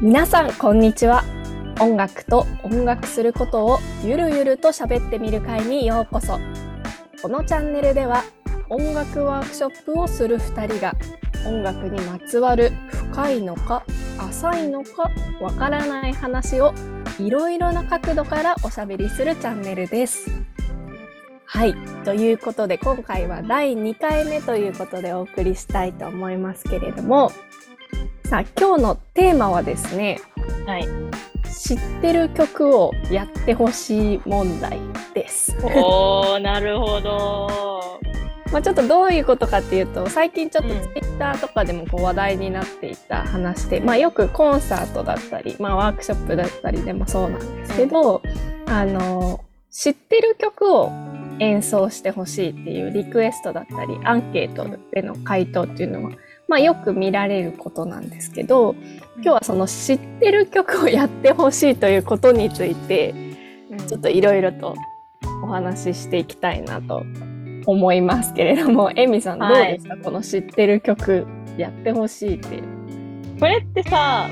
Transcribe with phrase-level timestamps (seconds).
[0.00, 1.24] 皆さんこんにちは
[1.80, 6.38] 音楽と音楽することをゆるゆると喋ってみる会にようこそ
[7.22, 8.24] このチャンネルでは
[8.68, 10.94] 音楽ワークショップをする2人が
[11.46, 13.84] 音楽にまつわる深いのか
[14.18, 16.74] 浅いのかわからない話を
[17.18, 20.30] いろいろな角度からおしゃべりするチャンネルです。
[21.44, 21.74] はい。
[22.04, 27.32] ということで、今回は第2回目ということでお送りしたいと思いますけれども、
[28.30, 30.20] さあ、今日のテーマはですね、
[30.64, 30.86] はい。
[31.52, 34.78] 知ってる曲をやってほしい問題
[35.14, 35.56] です。
[35.64, 37.98] おー、なるほど。
[38.52, 48.22] まあちょっとどういうことかっていうと、最近ちょっとうんツイッターとかでもこう話題になっていた話で、まあよくコンサートだったり、まあワークショップだったりでもそうなんですけど、
[48.66, 49.40] あの、
[49.72, 50.92] 知ってる曲を
[51.40, 56.12] 演奏してほしいっていうリクエストだったり、アンケートでの回答っていうのは、
[56.50, 58.74] まあよく見られることなんですけど、
[59.18, 63.14] 今日はその知ってる曲をやってほしいということについて、
[63.86, 64.74] ちょっといろいろと
[65.44, 67.04] お話ししていきたいなと
[67.66, 71.24] 思いますけれども、 エミさんどうはいですか、この知ってる曲
[71.56, 72.62] やってほしいっていう。
[73.38, 74.28] これってさ、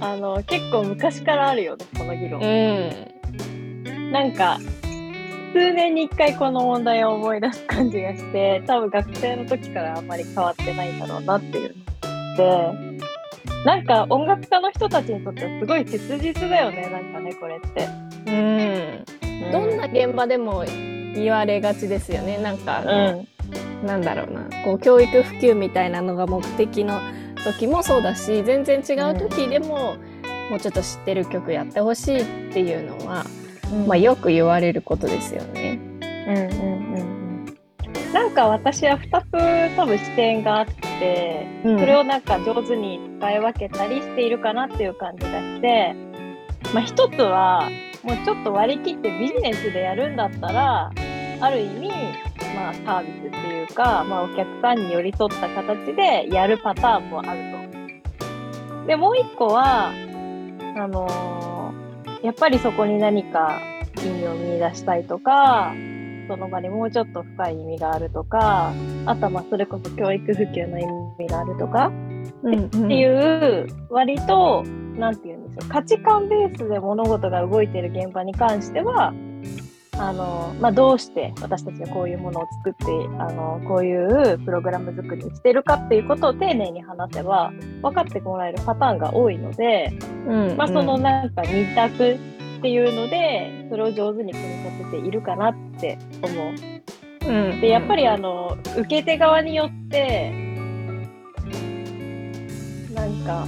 [0.00, 2.42] あの、結構昔からあるよね、この議論。
[2.42, 4.10] ん。
[4.10, 4.58] なんか、
[5.52, 13.00] 数年に一回この問題を思い出す感じがして、多分学生の時からあんまり変わってないんだろうなっていうので、
[13.64, 17.88] なんか音楽家の人たちにとってはすごい切実だよね、なんかね、これって。
[18.26, 19.04] うん。
[19.52, 20.64] どんな現場でも
[21.14, 22.38] 言われがちですよね。
[22.38, 23.26] なんかあうの、ん。
[23.86, 27.00] なんだろうな、こう教育普及みたいなのが目的の
[27.44, 29.96] 時もそうだし、全然違う時でも、
[30.50, 33.24] もうちょっと知ってる曲やってほしいっていうのは、
[33.86, 35.78] まあよく言われることですよね。
[36.02, 37.20] うんうんうんうん
[38.12, 45.94] なんか私は2つ多分視点があって、うんそれをなんか上手に使い分けたりしているかなっていう感じがして、
[46.74, 47.70] まあ一つは
[48.02, 50.90] もうちょっと割り切ってビジネスでやるんだったら、
[51.40, 51.88] ある意味、
[52.54, 57.40] まあサービスっていうか、まあお客さんに寄り添った形でやるパターンもある
[58.80, 58.86] と。
[58.86, 59.92] で、もう一個は、
[60.76, 61.50] あのー
[62.22, 63.58] やっぱりそこに何か
[64.04, 65.72] 意味を見出したいとか、
[66.28, 68.72] その場にもうちょっと深い意味があるとか、
[69.06, 70.84] あとはまあそれこそ教育普及の意
[71.18, 71.90] 味があるとか、
[72.42, 74.62] うんっていう、割と、
[74.96, 79.12] なんて言うんでしょう、価値観ベースで物事が動いている現場に関しては、
[79.98, 82.84] あの、まあ、どうして私たちがこういうものを作って、
[83.18, 89.92] あの、こういうプログラム作りをしているかっていうことを丁寧に話せば、分かってもらえるパターンが多いので、
[90.26, 90.56] うん。
[90.56, 92.16] まあ、そのなんか二択
[92.60, 96.54] っていうので、それを上手に組み立てているかなって思う。
[97.26, 100.30] うんで、やっぱりあの、受け手側によって、
[102.94, 103.46] なんか、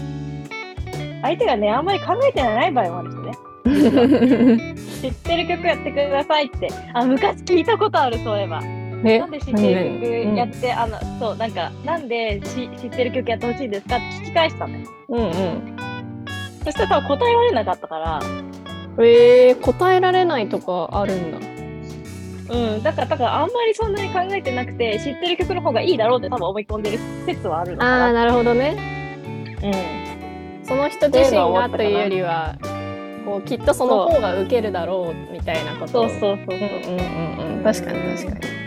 [1.20, 3.32] 相手がね、あんまり考えてない場合もあるんで
[3.74, 4.74] すよね。
[5.02, 6.68] 知ってる曲やってくださいって。
[6.94, 8.62] あ、昔聞いたことある、そういえば。
[9.04, 9.18] え？
[9.18, 14.88] なんで知ってる曲やって、あの、そう、なんか、なんでし知ってる曲やってほしいんですかって聞き返したのよ。
[15.08, 15.76] うんうん
[16.64, 18.20] そしたら多分答えられなかったから、
[18.98, 21.38] えー、答えられないとかあるんだ。
[22.54, 28.12] うん、だから、だからあんまりそんなに考えてなくて、知ってる曲の方がいいだろうって多分思い込んでる説はあるのああ、かな。
[28.12, 28.76] なるほどね。
[29.62, 29.68] う
[30.62, 30.66] ん。
[30.66, 32.56] その人自身がというよりは、
[33.24, 36.58] こうきっとその方が受けるだろうみたいなことをそうそうそうそう。
[36.58, 38.56] うんうんうんうん、確かに確かに。
[38.56, 38.62] うん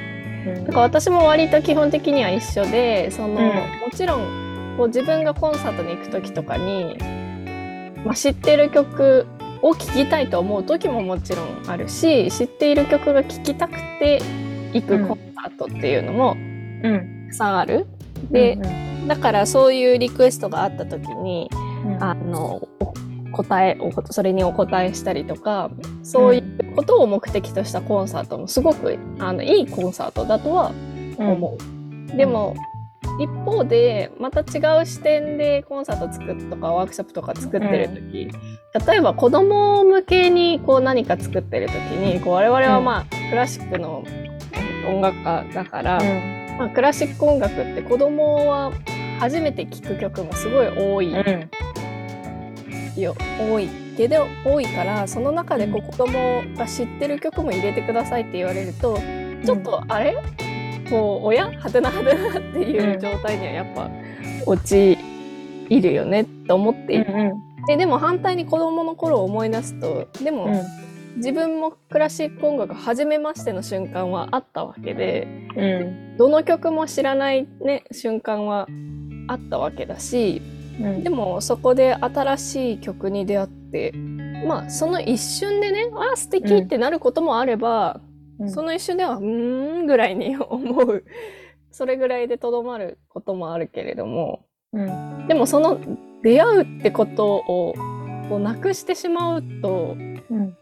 [0.45, 6.97] なんか私も割と基本的には一緒でその、んもちろんこう自分がコンサートに行く時とかに、
[8.05, 9.25] まあ、知ってる曲
[9.61, 14.21] を聴きたいと思う時ももちろんあるし知っている曲が聴きたくて
[14.73, 17.27] 行くコンサートっていうのもうん。
[17.27, 17.85] たくさんある。
[18.29, 21.49] で、うんだからそういうリクエストがあった時に
[21.85, 22.67] うんあの
[23.31, 25.69] お答えおそれにお答えしたりとか
[26.03, 30.71] そういうことを目的としたコンサートもすごくあのいいコンサートだとは
[31.17, 31.57] 思
[32.13, 32.17] う。
[32.17, 32.55] でも、
[33.19, 38.29] 一方でまた違う視点でコンサート作るとかワークショップとか作ってる時、
[38.87, 44.03] 例えば子供向けにこう何か作ってる時にこう我々はまあ、クラシックの
[44.87, 46.57] 音楽家だから、うん。
[46.57, 48.71] まあ、クラシック音楽って子供は
[49.19, 51.21] 初めて聴く曲もすごい多いう
[52.97, 53.01] ん。
[53.01, 58.97] よ、多いけど多いからその中でこう子供が知ってる曲も入れてくださいって言われると
[59.45, 60.17] ちょっとあれ？
[60.89, 63.89] こう親はてなはてなっていう状態にはやっぱ
[64.45, 64.97] 陥
[65.69, 67.33] るよねと思っている、
[67.67, 70.63] ででも反対に子供の頃を思い出すとでも、
[71.17, 76.17] 自分もクラシック音楽初めましての瞬間はあったわけでうん。
[76.17, 78.67] どの曲も知らない、ね、瞬間は
[79.27, 80.41] あったわけだし
[80.79, 81.03] うん。
[81.03, 83.93] でもそこで新しい曲に出会って
[84.45, 88.01] まあその一瞬でねあ素敵ってなることもあれば、
[88.39, 88.49] うん。
[88.51, 91.03] その一瞬ではうーんぐらいに 思う。
[91.71, 94.45] それぐらいでとどまることもあるけれども。
[94.73, 95.27] うん。
[95.27, 95.79] でもその
[96.21, 97.73] 出会うってことを
[98.29, 99.95] こうなくしてしまうと
[100.29, 100.57] うん。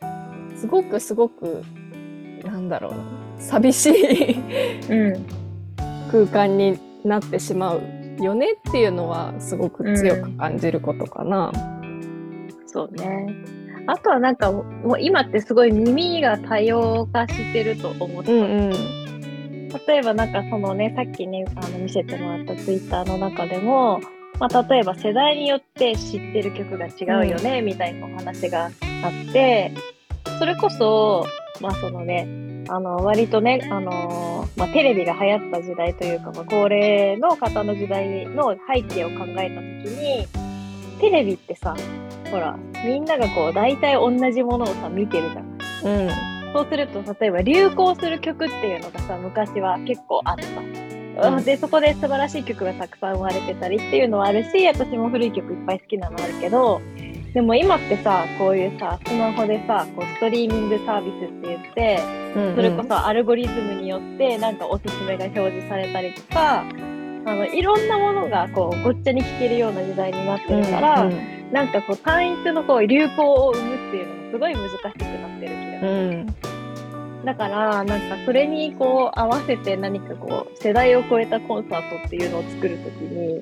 [0.56, 1.62] すごくすごく
[2.44, 2.98] なんだろうな。
[3.38, 4.40] 寂しい
[4.90, 5.26] うん。
[6.12, 7.82] 空間になってしまう
[8.20, 11.52] よねっていうのはすごく強く感じることかな。
[12.66, 13.28] そうね。
[13.88, 19.04] あとはなんかもう今ってすごい耳が多様化してると思って、うんうん
[19.88, 24.00] 例えばなんかそのねさっきねあの見せてもらったツイッターの中でも、
[24.40, 28.72] まあ、例えば世代によって知ってる曲が違うよね、みたいなお話があっ
[29.34, 29.74] て
[30.38, 31.26] それこそ
[31.60, 40.28] まあそのねあの割とね、あのまあ、テレビが流行った時代というか、まあ、高齢の方の時代の背景を考えた時に
[41.00, 41.76] テレビってさ
[42.34, 45.54] ほらみんながこう大体同じものをさ見てるじゃん。
[45.86, 46.10] うん。
[46.54, 50.36] そうすると、例えば流行する曲っていうのがさ、昔は結構あっ
[51.16, 51.30] た。
[51.30, 51.44] うん。
[51.44, 56.82] で、そこで素晴らしい曲がたくさん生まれてたりっていうのはあるし、私も古い曲いっぱい好きなのあるけど、
[57.36, 62.00] でも今ってさ、こういうさ、スマホでさ、こうストリーミングサービスって言って、
[62.36, 66.62] うんそれこそアルゴリズムによってなんかおすすめが表示されたりとか、
[67.26, 75.92] あの、いろんなものがこうごっちゃに聴けるような時代になってるから、うんなんかこう単一のこう流行を生むっていうのがすごい難しくなってる気がする。
[75.92, 76.54] うん
[77.24, 83.42] だから、なんかそれにこう合わせて何かこう世代を超えたコンサートっていうのを作るときに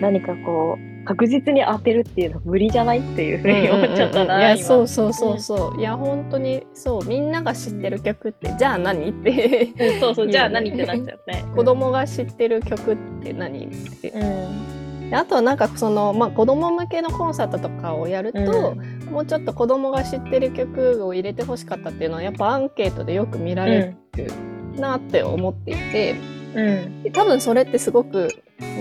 [0.00, 11.44] 何かこう確実に当てるっていうのは無理じゃないっていうふうに思っちゃったな、いや今そうそうそうそういや本当にそうみんなが知ってる曲ってじゃあ何ってうんそうそう、 じゃあ何ってなっちゃうね。
[11.54, 13.68] 子供が知ってる曲って何っ
[14.00, 14.87] てうん。
[15.10, 18.76] であとはなんかその、まあ、子供向けのコンサートとかをやると、
[19.10, 24.32] もうちょっと子供が知ってる曲を入れてほしかったっていうのはやっぱアンケートでよく見られる
[24.76, 26.16] なって思っていて、
[26.54, 27.02] うん。
[27.02, 28.28] で多分それってすごく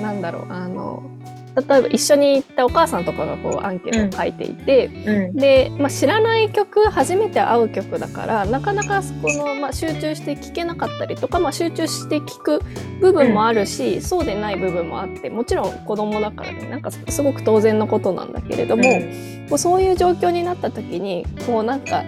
[0.01, 1.16] なんだろうあの
[1.57, 5.35] 例えば一緒に行ったお母さんとかがこうアンケートを書いていて、うん。
[5.35, 12.61] で、まあ、知らない曲初めて会う曲だからなかなかそこの、まあ、集中して聴けなかったりとか、まあ、集中して聴く
[13.01, 18.83] 部分もあるし、そうでない部分もあってもちろん子供だからねなんかすごく当然のことなんだけれども、
[19.49, 22.03] こうそういう状況になった時にこうなんか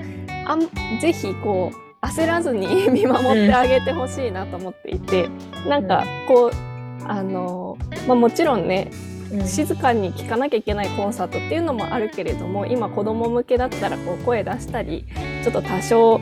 [0.45, 0.61] あん
[0.99, 5.27] ぜひこう焦らずに 見守ってあげてほしいなと思っていて、
[5.67, 6.69] なんかこう
[7.05, 9.08] あの、まあ、もちろんねうん、
[9.45, 15.05] 静かに聴かなきゃいけないコンサートっていうのもあるけれども今子供向けだったらこう声出したり
[15.43, 16.19] ちょっと多少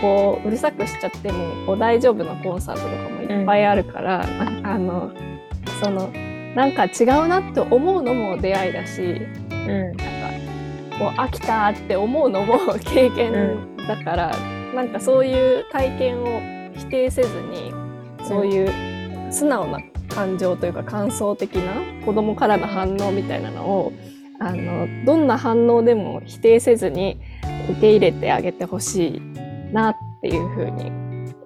[0.00, 5.12] こううるさくしちゃってもこう大丈夫なコンサートとかもいっぱいあるから、ああの
[5.82, 6.10] その
[6.54, 9.68] なんか違うなって思うのも出会いだしうん。
[9.68, 10.04] なんか
[10.98, 14.36] こう飽きたって思うのも 経験だから、
[14.74, 16.40] なんかそういう体験を
[16.74, 17.72] 否定せずに
[18.22, 18.70] そういう
[19.30, 19.78] 素直な
[20.14, 23.92] 感情というか感想的な子供からの反応みたいなのを
[24.40, 27.20] あのどんな反応でも否定せずに
[27.70, 29.20] 受け入れてあげてほしい
[29.72, 30.90] なっていうふうに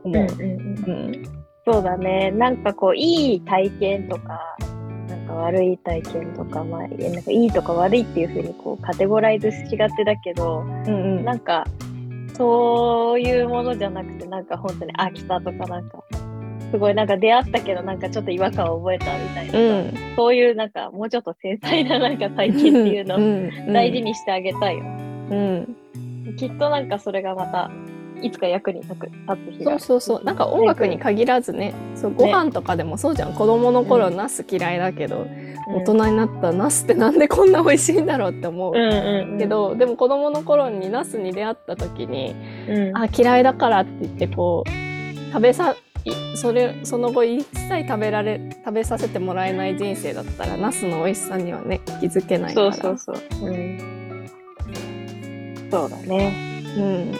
[0.04, 0.26] 思う。
[0.32, 1.38] うんうんうんうん
[1.70, 2.30] そうだね。
[2.30, 4.56] なんかこう、いい体験とか、
[5.06, 11.66] なんか悪い体験とか、まあ、なんかいいとか悪いっていうふうにこうカテゴライズしがちだけど、うんうんなんか、
[12.34, 16.02] そういうものじゃなくて、なんか本当に飽きたとか、なんか、
[16.70, 20.16] すごいなんか出会ったけど、なんかちょっと違和感を覚えたみたいなさ、うん。
[20.16, 24.84] そういうなんかもうちょっと繊細ななんか体験っていうのを大事にしてあげたいよ。
[24.84, 25.76] うん。
[26.36, 27.70] きっとなんかそれがまた、
[28.20, 29.70] いつか役に立つ日が。
[29.72, 30.24] そうそうそう。
[30.24, 35.48] なんか音楽に限らずねそうご飯とかでもそうじゃん、子供の頃うんナス嫌いだけど、うん。
[35.76, 38.72] 大人になったらナスってなんでこんな美味しいんだろうって思う、
[39.38, 42.34] けどでも子供の頃にナスに出会った時に
[42.68, 45.76] うん、あ嫌いだからって言ってこう食べさい
[46.34, 53.50] それその後一切食べられ食べさせてもらえない人生だったらナスの美味しさにはね気づけないからそうそうそう。
[53.50, 54.30] うん。
[55.70, 56.32] そうだね。
[56.76, 57.12] うん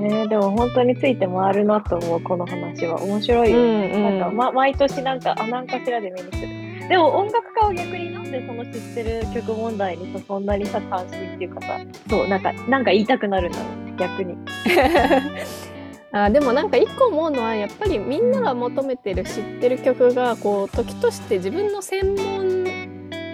[0.00, 3.02] ねでも本当について回るなと思う、この話は。
[3.02, 3.58] 面白いよ。
[3.58, 6.88] うんうんなんか、ま、毎年なんか、あ、なんかしらで目にする。
[6.88, 14.36] でも音楽家は逆になんでその知ってる曲問題にさ、そんなにさ、関心っていうかさ、そう、なんか、なんか言いたくなるんだろう、逆に。
[16.12, 22.64] あでもなんか一個思うのはやっぱりみんなが求めてる知ってる曲がこう時として自分の専門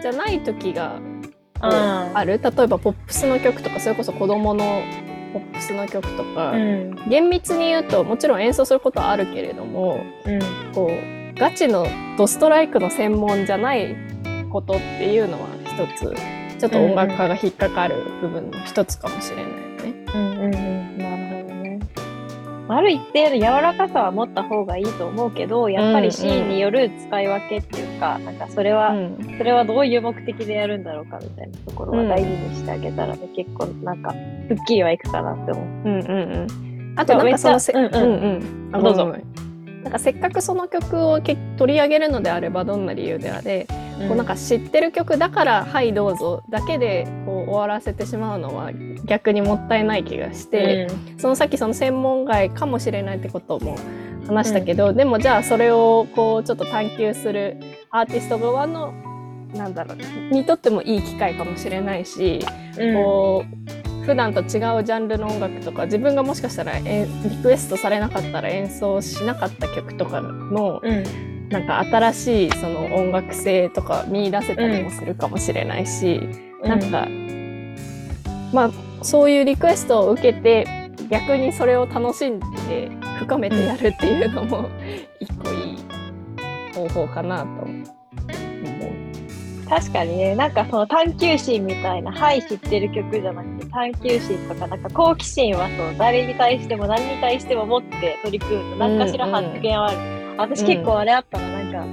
[0.02, 0.98] じゃない時が
[1.60, 4.82] ある例えばポップスの曲とかそれこそ子供の
[5.32, 6.94] ポップスの曲とか、うん。
[7.08, 10.40] 厳密に言うともちろん演奏することはあるけれどもうん。
[10.72, 13.96] こうガチのドストライクの専門じゃない
[14.50, 16.14] ことっていうのは一つ
[16.60, 20.06] ちょっと音楽家が引っかかる部分の一つかもしれないよね。
[20.14, 20.83] うんうんうん。
[22.68, 35.64] ある一定の柔らかさは持った方がいいと思うけど、やっぱりシーンによる使い分けっていうか、なんかそれは、うんそれはどういう目的でやるんだろうかみたいなところは大事にしてあげたらね、結構なんか、すっきりはいくかなって思う。
[35.64, 36.94] うんうんうん。
[36.96, 38.82] あとなんかそのせ、うんうんうん。
[38.82, 39.16] どうぞ
[39.84, 43.66] なんかせっかくその曲をけ取り上げるのであればどんな理由であれ、
[44.08, 48.72] こうなんか知ってる曲だから「はいどうぞ」だけでこう終わらせてしまうのは
[49.04, 50.88] 逆にもったいない気がして、
[51.18, 53.76] そのさっきその専門外かもしれないってことも
[54.26, 57.58] 話したけど、でもじゃあそれをこうちょっと探求する
[57.90, 58.94] アーティスト側の
[59.54, 62.40] なんだろうにとってもいい機会かもしれないし、
[62.78, 76.20] うん、こう普段と違うジャンルの音楽とか自分がもしかしたらえリクエストされなかったら演奏しなかった曲とかのうん、なんか新しいその音楽性とか見出せたりもするかもしれないし、
[76.62, 77.08] なんか
[78.52, 78.70] まあ
[79.02, 80.66] そういうリクエストを受けて
[81.10, 84.68] 逆にそれを楽しんで深めてやるっていうのも
[85.20, 85.78] 一個いい
[86.74, 87.84] 方法かなと思う。
[89.66, 99.98] 確かにね、なんかその探求心みたいな、はい、知ってる曲じゃなくて、探求心とか、なんか好奇心はそう、誰に対しても何に対しても持って取り組むと、何かしら発見はある。
[100.38, 101.86] 私結構あれあったの、なんか、あ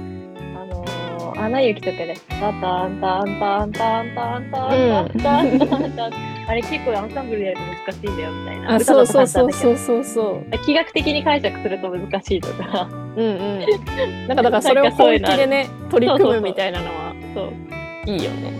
[0.64, 8.74] のー、アナ雪とかで、タタンタンタンタンタンタンタンタンタンタンあれ結構アンサンブルでやると難しいんだよみたいな。
[8.74, 9.52] あそうそうそうう。
[9.52, 10.58] そうそうそう。
[10.64, 12.88] 気学的に解釈すると難しいとか。
[12.90, 13.64] うんう
[14.24, 14.28] ん。
[14.28, 18.10] なんかだからそれを本気でね取り組むみたいなのはそう。
[18.10, 18.52] いいよね。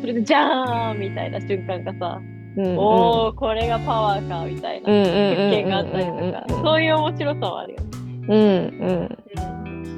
[0.00, 2.20] それでじゃーんみたいな瞬間がさ、
[2.56, 6.10] うんうん、おおこれがパワーかみたいなうんうんうん発見があったりと
[6.54, 7.86] か、そういう面白さはあるよね。
[8.28, 9.18] うんうん。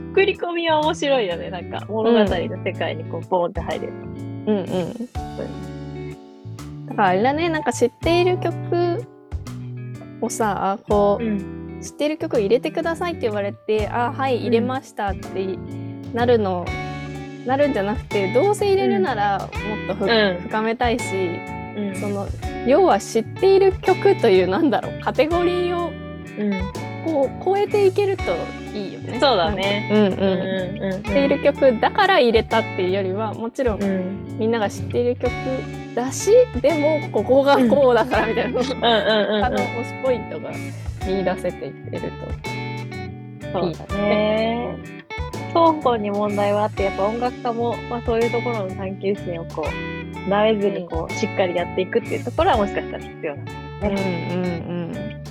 [0.09, 1.51] 作り込みは面白いよね。
[1.51, 3.93] なんか物語の世界にこうボーンって入れる。
[3.93, 4.93] うんうん。
[6.87, 9.07] だからあれだね、なんか知っている曲
[10.21, 15.59] をさ、こう、うん、知っている曲入れてくださいって言われて、あ、はい、入れましたって
[16.13, 16.67] なるの、
[17.47, 19.49] なるんじゃなくて、どうせ入れるならもっ
[19.89, 21.05] とふ、うん深めたいし、
[21.77, 22.27] うん、その、
[22.67, 25.93] 要は知っている曲という、なんだろう、カテゴリーを
[26.39, 26.51] うん、
[27.05, 28.23] こう超えていけると
[28.75, 29.19] いいよね。
[29.21, 29.91] そうだね。
[29.93, 30.81] うんうん。
[30.81, 30.95] うん。
[30.95, 35.31] うん、知っている曲だから入れたっていうよりはもちろんうん、みんなが知っている曲
[35.95, 38.67] だしでもここがこうだからみたいな、うん。
[38.67, 40.51] うんうんあの推しポイントが
[41.07, 42.13] 見出せていってる
[43.53, 45.03] そうだね。
[45.49, 49.92] 双方に問題はあって、やっぱ音楽家も、まあ、そういうところの探求心をこう、
[50.29, 53.63] なめずにこう、しっかりやっていくっていうところはもしかしたら必要なのかと。
[53.83, 54.31] もね。
[54.33, 55.23] うんうんうん。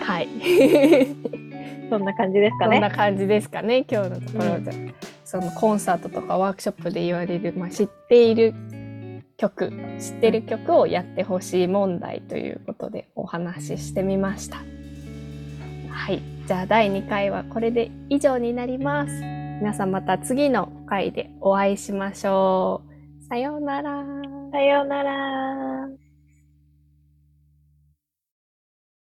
[0.00, 0.28] はい。
[1.90, 2.76] そんな感じですかね。
[2.76, 4.94] こんな感じですかね今日のところで、
[5.24, 8.54] そのコンサートとかワークショップで言われる、まあ、知っている
[9.36, 14.58] 曲知ってる曲をやってほしい問題ということでお話ししてみました。
[15.90, 16.20] はい。
[16.46, 19.41] じゃあ第2回はこれで以上になります。
[19.62, 22.82] 皆さんまた次の回でお会いしましょ
[23.20, 23.24] う。
[23.28, 24.04] さようなら。
[24.50, 26.01] さようなら。